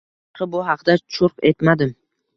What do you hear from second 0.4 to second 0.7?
bu